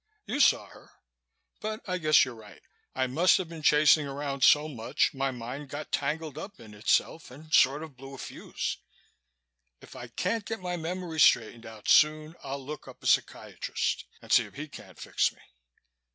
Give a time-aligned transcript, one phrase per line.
[0.25, 0.93] You saw her.
[1.59, 2.63] But I guess you're right.
[2.95, 7.29] I must have been chasing around so much my mind got tangled up in itself
[7.29, 8.77] and sort of blew a fuse.
[9.79, 14.31] If I can't get my memory straightened out soon I'll look up a psychiatrist and
[14.31, 15.41] see if he can't fix me."